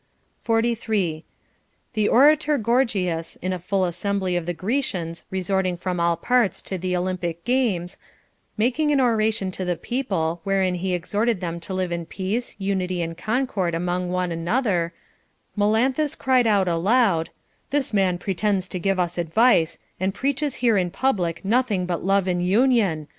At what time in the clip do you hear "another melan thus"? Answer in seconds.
14.31-16.15